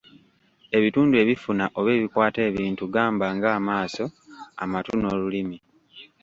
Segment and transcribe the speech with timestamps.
[0.77, 4.05] Ebitundu ebifuna oba ebikwata ebintu gamba ng'amaaso,
[4.63, 5.57] amatu n'olulimi.